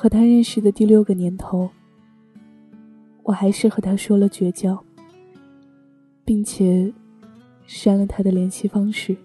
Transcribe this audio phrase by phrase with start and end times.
[0.00, 1.68] 和他认识的第六个年头，
[3.24, 4.84] 我还是和他说了绝交，
[6.24, 6.94] 并且
[7.66, 9.16] 删了他的联系方式。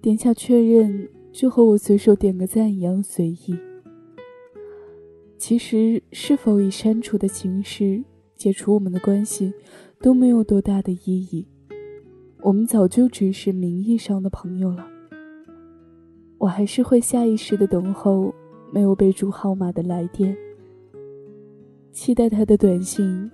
[0.00, 3.54] 点下确认，就和我随手点个赞一样随意。
[5.36, 8.02] 其实，是否以删除的形式
[8.34, 9.52] 解除我们的关系，
[10.00, 11.46] 都没有多大的意义。
[12.42, 14.86] 我们早就只是名义上的朋友了。
[16.38, 18.32] 我还是会下意识的等候
[18.72, 20.36] 没有备注号码的来电，
[21.92, 23.30] 期待他的短信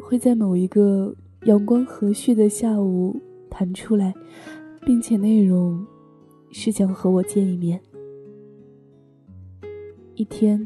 [0.00, 1.14] 会在某一个
[1.44, 3.18] 阳光和煦的下午
[3.50, 4.14] 弹出来，
[4.82, 5.84] 并且内容
[6.52, 7.80] 是想和我见一面。
[10.14, 10.64] 一天，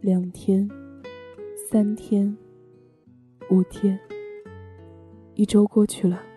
[0.00, 0.68] 两天，
[1.70, 2.36] 三天，
[3.50, 3.96] 五天，
[5.34, 6.29] 一周过去了。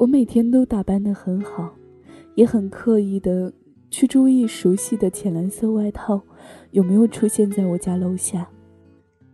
[0.00, 1.76] 我每天都打扮得很好，
[2.34, 3.52] 也很刻意的
[3.90, 6.22] 去注意熟悉的浅蓝色外套
[6.70, 8.48] 有没有出现在我家楼下，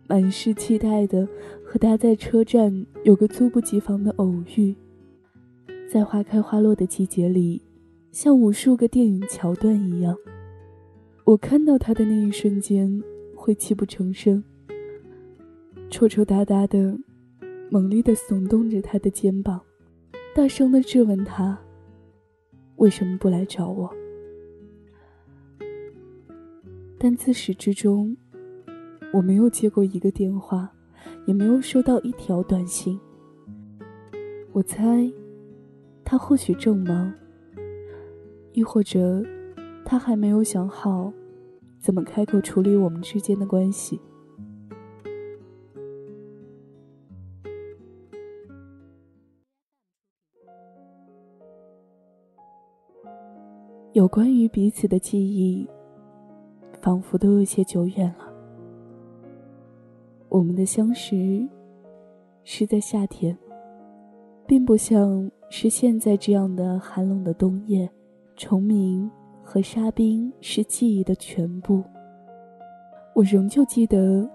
[0.09, 1.25] 满是期待的
[1.63, 4.75] 和他在车站有个猝不及防的偶遇，
[5.89, 7.61] 在花开花落的季节里，
[8.11, 10.17] 像无数个电影桥段一样，
[11.23, 13.01] 我看到他的那一瞬间
[13.33, 14.43] 会泣不成声，
[15.89, 16.99] 抽抽搭搭的，
[17.69, 19.61] 猛烈的耸动着他的肩膀。
[20.37, 21.57] 大声的质问他
[22.77, 23.91] ：“为什么不来找我？”
[26.99, 28.15] 但自始至终，
[29.11, 30.71] 我没有接过一个电话，
[31.25, 32.99] 也没有收到一条短信。
[34.51, 35.11] 我猜，
[36.03, 37.11] 他或许正忙，
[38.53, 39.25] 亦或者，
[39.83, 41.11] 他还没有想好，
[41.79, 43.99] 怎么开口处理我们之间的关系。
[53.97, 55.67] 有关于彼此的记忆，
[56.79, 58.31] 仿佛都有些久远了。
[60.29, 61.43] 我们的相识
[62.43, 63.35] 是在夏天，
[64.45, 67.89] 并不像是现在这样的寒冷的冬夜，
[68.35, 69.09] 虫鸣
[69.43, 71.83] 和沙冰是记忆的全部。
[73.15, 74.29] 我仍旧记得，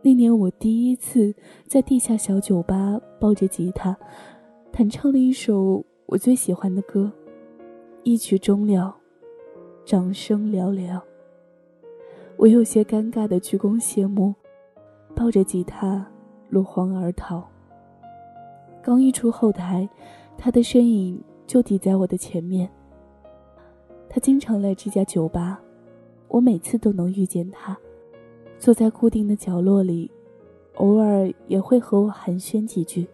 [0.00, 1.34] 那年我第一次
[1.66, 3.98] 在地下小酒吧抱着吉他，
[4.70, 7.10] 弹唱了一首我最喜欢的歌，
[8.04, 8.94] 一曲终了。
[9.88, 11.00] 掌声寥寥，
[12.36, 14.34] 我有些尴尬的鞠躬谢幕，
[15.16, 16.06] 抱着吉他
[16.50, 17.42] 落荒而逃。
[18.82, 19.88] 刚一出后台，
[20.36, 22.68] 他的身影就抵在我的前面。
[24.10, 25.58] 他经常来这家酒吧，
[26.28, 27.74] 我每次都能遇见他，
[28.58, 30.10] 坐在固定的角落里，
[30.74, 33.08] 偶尔也会和我寒暄几句。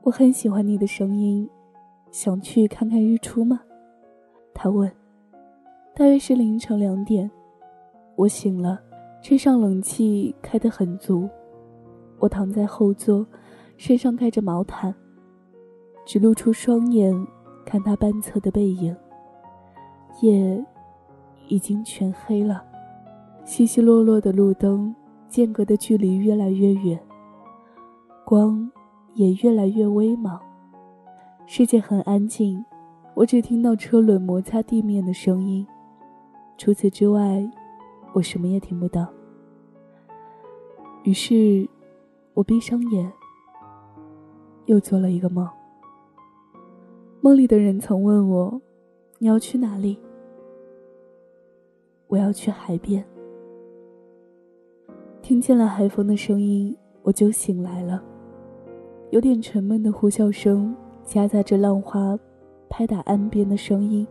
[0.00, 1.46] 我很喜欢你的声音。
[2.10, 3.60] 想去看看日出吗？
[4.52, 4.90] 他问。
[5.92, 7.30] 大约是凌晨两点，
[8.16, 8.80] 我醒了，
[9.22, 11.28] 车上冷气开得很足，
[12.18, 13.26] 我躺在后座，
[13.76, 14.94] 身上盖着毛毯，
[16.06, 17.14] 只露出双眼
[17.66, 18.96] 看他半侧的背影。
[20.22, 20.64] 夜
[21.48, 22.64] 已经全黑了，
[23.44, 24.94] 稀稀落落的路灯
[25.28, 26.98] 间隔的距离越来越远，
[28.24, 28.70] 光
[29.14, 30.40] 也越来越微茫。
[31.52, 32.64] 世界很安静，
[33.12, 35.66] 我只听到车轮摩擦地面的声音，
[36.56, 37.44] 除此之外，
[38.12, 39.04] 我什么也听不到。
[41.02, 41.68] 于是，
[42.34, 43.12] 我闭上眼，
[44.66, 45.44] 又做了一个梦。
[47.20, 48.62] 梦里的人曾问我
[49.18, 49.98] ：“你要去哪里？”
[52.06, 53.04] 我要去海边。
[55.20, 58.00] 听见了海风的声音，我就醒来了，
[59.10, 60.72] 有点沉闷的呼啸声。
[61.10, 62.16] 夹杂着浪花
[62.68, 64.06] 拍打岸边的声音，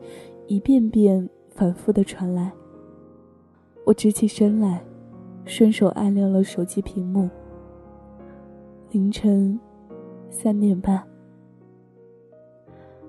[0.48, 2.52] 一遍遍反复的传来。
[3.86, 4.84] 我直起身来，
[5.46, 7.30] 顺手按亮了手机屏幕。
[8.92, 9.58] 凌晨
[10.30, 11.02] 三点半，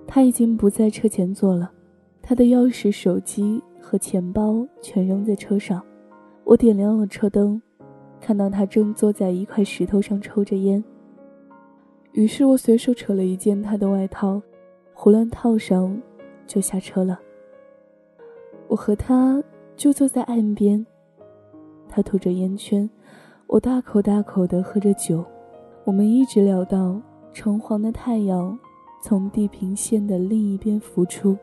[0.06, 1.72] 他已经不在车前座了，
[2.22, 5.82] 他的钥匙、手机和钱包全扔在车上。
[6.44, 7.60] 我点亮了车灯，
[8.20, 10.84] 看到他正坐在一块石头上抽着烟。
[12.12, 14.40] 于是我随手扯了一件他的外套，
[14.92, 16.00] 胡乱套上，
[16.46, 17.18] 就下车了。
[18.68, 19.42] 我和他
[19.76, 20.84] 就坐在岸边，
[21.88, 22.88] 他吐着烟圈，
[23.46, 25.24] 我大口大口的喝着酒。
[25.84, 27.00] 我们一直聊到
[27.32, 28.56] 橙黄的太阳
[29.02, 31.36] 从地平线的另一边浮出，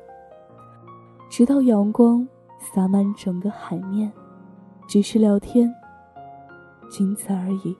[1.29, 2.27] 直到阳光
[2.59, 4.11] 洒满整个海面。
[4.87, 5.69] 只是聊天，
[6.89, 7.75] 仅此而已。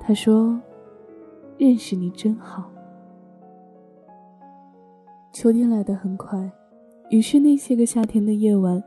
[0.00, 0.60] 他说
[1.58, 2.70] ：“认识你真好。”
[5.32, 6.50] 秋天来得很快。
[7.10, 8.82] 于是，那些个夏天的夜晚，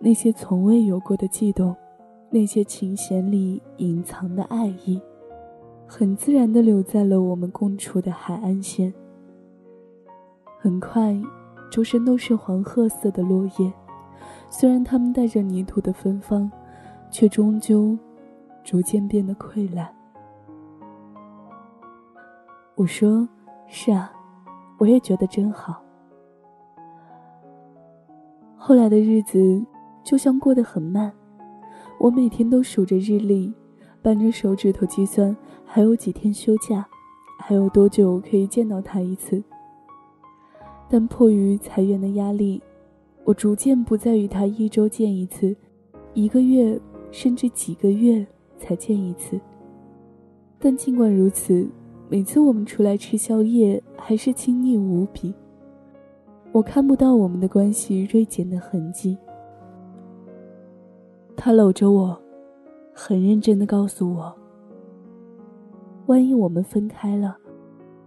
[0.00, 1.76] 那些从未有过的悸动，
[2.30, 5.00] 那些琴弦里隐藏的爱意，
[5.86, 8.92] 很自然地留在了我们共处的海岸线。
[10.58, 11.16] 很快，
[11.70, 13.72] 周身都是黄褐色的落叶，
[14.50, 16.50] 虽然它们带着泥土的芬芳，
[17.10, 17.96] 却终究
[18.64, 19.99] 逐渐变得溃烂。
[22.80, 23.28] 我说
[23.68, 24.10] ：“是啊，
[24.78, 25.82] 我也觉得真好。”
[28.56, 29.62] 后来的日子
[30.02, 31.12] 就像过得很慢，
[31.98, 33.52] 我每天都数着日历，
[34.00, 35.36] 扳着手指头计算
[35.66, 36.88] 还有几天休假，
[37.38, 39.44] 还有多久可以见到他一次。
[40.88, 42.62] 但迫于裁员的压力，
[43.24, 45.54] 我逐渐不再与他一周见一次，
[46.14, 46.80] 一个月
[47.10, 49.38] 甚至几个月才见一次。
[50.58, 51.68] 但尽管如此，
[52.12, 55.32] 每次我们出来吃宵夜，还是亲昵无比。
[56.50, 59.16] 我看不到我们的关系锐减的痕迹。
[61.36, 62.20] 他搂着我，
[62.92, 64.34] 很认真的告诉我
[66.06, 67.36] ：“万一我们分开了，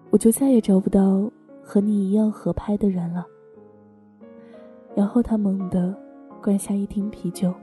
[0.10, 3.26] 我就再也找不到和你一样合拍的人了。”
[4.94, 5.96] 然后他猛地
[6.44, 7.54] 灌下一听啤酒，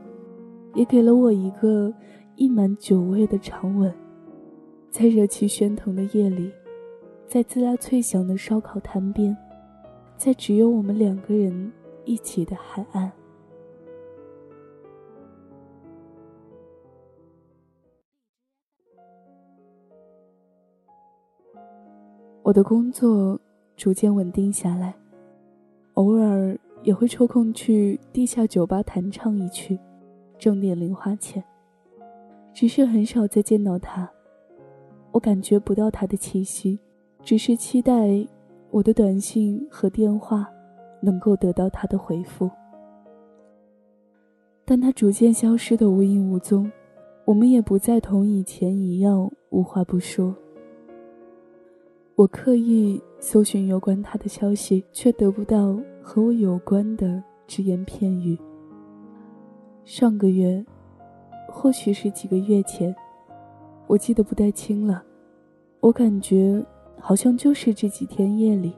[0.75, 1.93] 也给了我一个
[2.37, 3.95] 溢满酒味的长吻。
[4.91, 6.53] 在热气喧腾的夜里，
[7.27, 9.37] 在滋啦脆响的烧烤摊边。
[10.17, 11.73] 在只有我们两个人
[12.05, 13.11] 一起的海岸，
[22.43, 23.41] 我的工作
[23.77, 24.95] 逐渐稳定下来，
[25.95, 29.79] 偶尔也会抽空去地下酒吧弹唱一曲，
[30.37, 31.43] 挣点零花钱。
[32.53, 34.11] 只是很少再见到他，
[35.13, 36.79] 我感觉不到他的气息，
[37.23, 38.27] 只是期待。
[38.73, 40.49] 我的短信和电话
[41.03, 42.49] 能够得到他的回复，
[44.65, 46.71] 但他逐渐消失的无影无踪，
[47.25, 50.33] 我们也不再同以前一样无话不说。
[52.15, 58.39] 我刻意搜寻有关他的消息，却得不到和我有关的只言片语。
[59.85, 60.65] 上个月，
[61.49, 62.95] 或许是几个月前，
[63.91, 65.03] 我记得不太清了，
[65.81, 66.65] 我感觉。
[67.03, 68.77] 好像就是这几天夜里，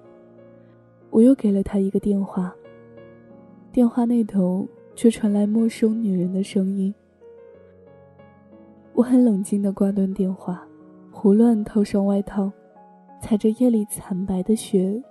[1.11, 2.55] 我又给了他一个电话。
[3.73, 4.65] 电话那头
[4.95, 6.95] 却传来陌生女人的声音。
[8.95, 10.65] 我很冷静地挂断电话，
[11.11, 12.51] 胡乱套上外套，
[13.21, 15.03] 踩着夜里惨白的雪，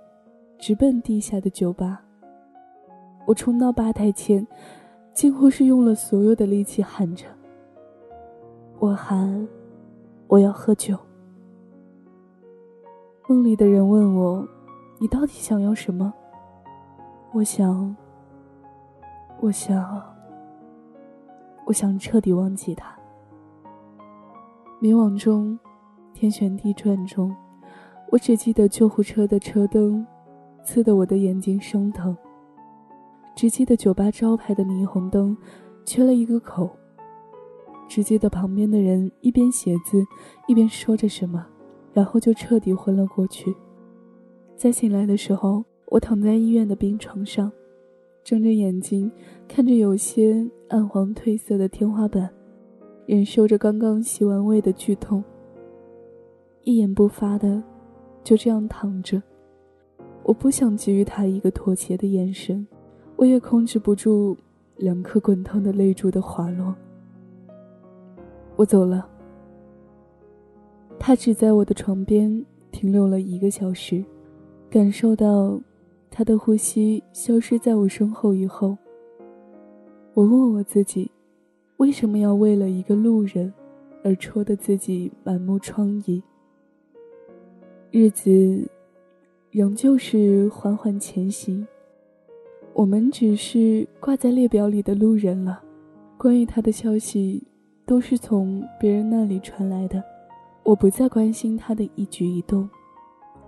[0.58, 2.02] 直奔地下的酒吧。
[3.26, 4.44] 我冲到吧台前，
[5.12, 7.26] 几乎是用了所有的力气喊着
[8.80, 9.46] ：“我喊，
[10.32, 10.96] 我要喝酒。”
[13.28, 14.48] 梦里的人问我
[14.98, 16.10] ：“你到底想要什么？”
[17.32, 17.94] 我想，
[19.40, 20.02] 我想，
[21.66, 22.98] 我想彻底忘记他。
[24.80, 25.58] 迷惘中，
[26.14, 27.36] 天旋地转中，
[28.10, 30.06] 我只记得救护车的车灯
[30.64, 32.16] 刺得我的眼睛生疼，
[33.36, 35.36] 只记得酒吧招牌的霓虹灯
[35.84, 36.74] 缺了一个口，
[37.94, 40.02] 只记得旁边的人一边写字
[40.48, 41.46] 一边说着什么。
[41.92, 43.54] 然后就彻底昏了过去。
[44.56, 47.52] 再醒来的时候，我躺在医院的病床上，
[48.24, 49.12] 睁着眼睛
[49.46, 52.30] 看着有些暗黄褪色的天花板，
[53.04, 55.22] 忍受着刚刚洗完胃的剧痛，
[56.62, 57.62] 一言不发的
[58.24, 59.22] 就这样躺着。
[60.22, 62.66] 我不想给予他一个妥协的眼神，
[63.16, 64.34] 我也控制不住
[64.78, 66.74] 两颗滚烫的泪珠的滑落。
[68.56, 69.08] 我走了。
[70.98, 74.04] 他只在我的床边停留了一个小时，
[74.70, 75.60] 感受到
[76.10, 78.76] 他的呼吸消失在我身后以后，
[80.14, 81.10] 我问我自己，
[81.78, 83.52] 为什么要为了一个路人
[84.04, 86.22] 而戳得自己满目疮痍。
[87.90, 88.70] 日子
[89.50, 91.66] 仍旧是缓缓前行，
[92.74, 95.62] 我们只是挂在列表里的路人了。
[96.16, 97.42] 关于他的消息，
[97.92, 100.02] 都是从别人那里传来的。
[100.62, 102.66] 我不再关心他的一举一动，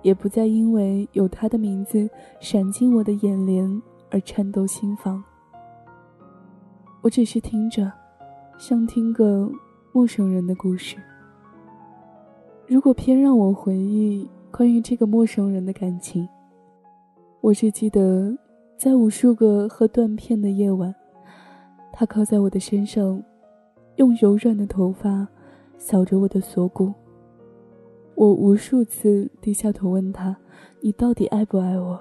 [0.02, 2.06] 也不再因为有他的名字
[2.40, 5.24] 闪进我的眼帘而颤抖心房。
[7.00, 7.90] 我只是听着，
[8.58, 9.50] 像听个
[9.92, 10.98] 陌生人的故事。
[12.66, 16.28] 如果偏让我回忆关于这个陌生人的感情，
[17.40, 18.36] 我只记得，
[18.76, 20.94] 在无数个喝断片的夜晚，
[21.94, 23.22] 他靠在我的身上，
[23.96, 25.26] 用柔软的头发
[25.76, 26.92] 扫着我的锁骨。
[28.14, 30.36] 我无数次低下头问他
[30.80, 32.00] ：“你到底爱不爱我？”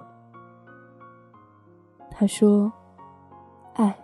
[2.12, 2.72] 他说
[3.74, 3.98] ：“爱。”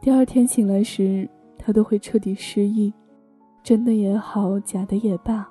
[0.00, 2.92] 第二天醒来时，他都会彻底失忆，
[3.62, 5.48] 真的也好，假的也罢，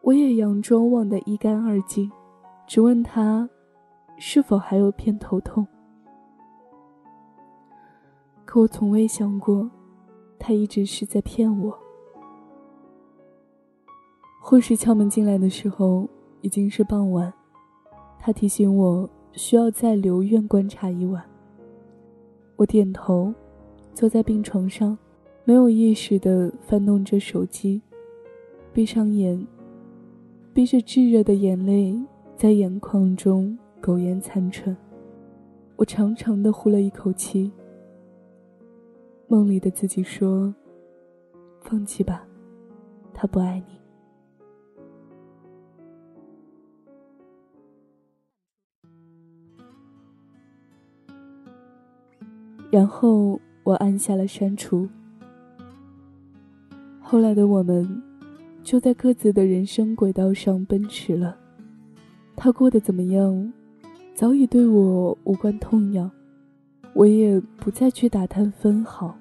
[0.00, 2.10] 我也佯装忘得一干二净，
[2.66, 3.48] 只问他
[4.16, 5.66] 是否还有偏头痛。
[8.44, 9.68] 可我从未想过，
[10.38, 11.78] 他一直是在骗我。
[14.40, 16.08] 护士敲门进来的时候
[16.42, 17.32] 已经是傍晚，
[18.20, 21.24] 他提醒我需要再留院观察一晚。
[22.56, 23.32] 我点头，
[23.94, 24.96] 坐在病床上，
[25.44, 27.80] 没有意识地翻动着手机，
[28.72, 29.46] 闭上眼，
[30.52, 31.98] 逼着炙热的眼泪
[32.36, 34.76] 在眼眶中苟延残喘。
[35.76, 37.50] 我长长的呼了一口气。
[39.26, 40.54] 梦里的自己说
[41.62, 42.24] ：“放弃吧，
[43.12, 43.74] 他不爱你。”
[52.70, 54.88] 然后我按下了删除。
[57.00, 58.02] 后来的我们，
[58.62, 61.38] 就在各自的人生轨道上奔驰了。
[62.34, 63.52] 他过得怎么样，
[64.12, 66.10] 早已对我无关痛痒，
[66.94, 69.16] 我也不再去打探分毫。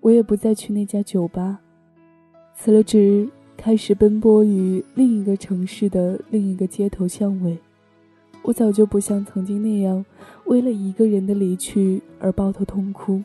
[0.00, 1.60] 我也不再去那家酒吧，
[2.54, 7.58] 辞了职，开始奔波于另一个城市的另一个街头巷尾。
[8.42, 10.04] 我早就不像曾经那样，
[10.44, 13.22] 为了一个人的离去而抱头痛哭。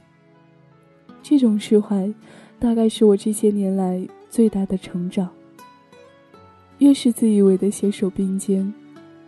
[1.22, 2.14] 这种释怀，
[2.58, 5.30] 大概是我这些年来最大的成长。
[6.78, 8.74] 越是自以为的携手并肩，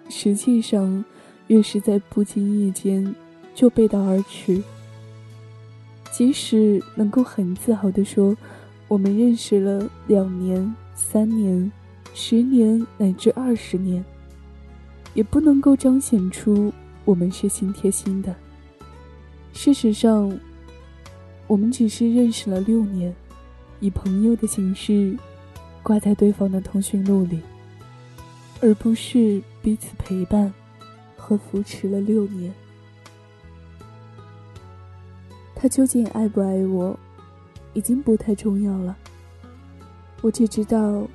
[0.08, 1.04] 实际上，
[1.48, 3.14] 越是在不经意间
[3.54, 4.62] 就背道而驰。
[6.12, 8.36] 即使能够很自豪地说，
[8.88, 11.72] 我们认识了两年、三年、
[12.14, 14.04] 十年乃至二十年。
[15.14, 16.72] 也不能够彰显出
[17.04, 18.34] 我们是心贴心的。
[19.52, 20.32] 事实上，
[21.48, 23.14] 我们只是认识了六年，
[23.82, 25.18] 以朋友的形式
[25.84, 27.42] 挂在对方的通讯录里，
[28.62, 30.54] 而不是彼此陪伴
[31.18, 32.54] 和扶持了六年。
[35.62, 37.00] 他究竟爱不爱我，
[37.74, 38.98] 已经不太重要了。
[40.24, 41.08] 我只知道，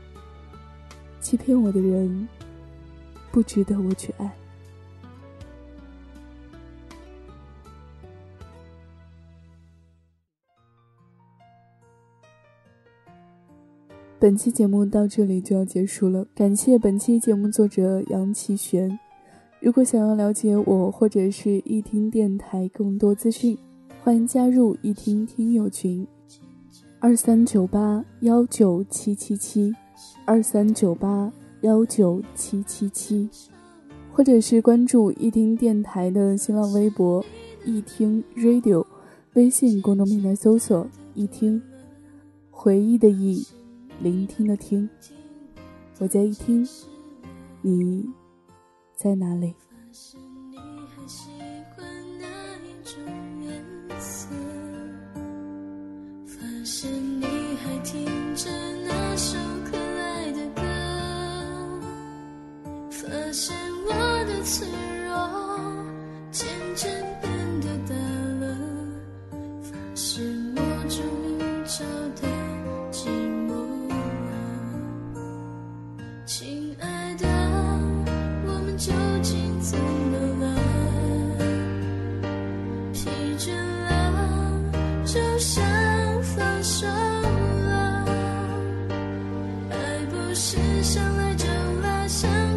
[1.18, 2.28] 欺骗我的人。
[3.32, 4.32] 不值得我去爱。
[14.20, 18.96] 本期节目到这里就要结束了，感谢本期节目作者杨奇璇。
[19.58, 23.58] 如果想要了解我或者是一听电台更多资讯，
[24.06, 26.06] 欢迎加入一听听友群：
[27.00, 29.74] 二三九八幺九七七七，
[30.24, 31.32] 二三九八。
[31.62, 33.28] 幺九七七七，
[34.12, 37.24] 或者是关注一听电台的新浪微博
[37.66, 38.86] “一听 Radio”，
[39.34, 41.60] 微信公众平台搜索“一听”，
[42.52, 43.44] 回忆的忆，
[44.00, 44.88] 聆听的听，
[45.98, 46.64] 我在一听，
[47.60, 48.08] 你
[48.94, 49.52] 在哪里？
[56.68, 57.24] 是你
[57.62, 58.04] 还听
[58.34, 58.50] 着
[58.88, 59.38] 那首
[59.70, 60.62] 可爱的歌
[62.90, 63.56] 发现
[63.86, 64.95] 我的脆弱
[90.38, 91.46] 是相爱着
[91.80, 92.55] 了。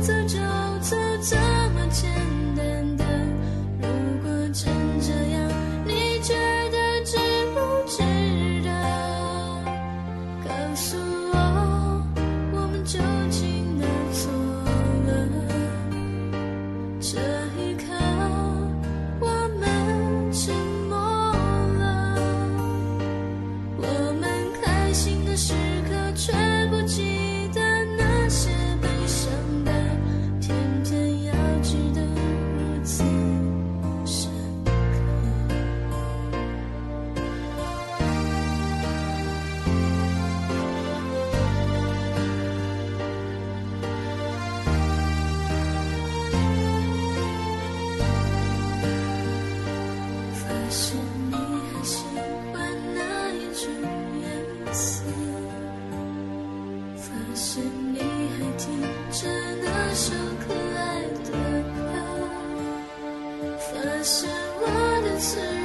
[64.00, 64.28] 那是
[64.62, 65.59] 我的翅。